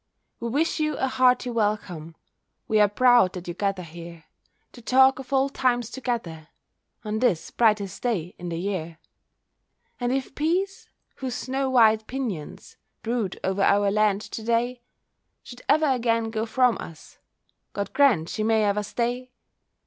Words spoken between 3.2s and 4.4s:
that you gather here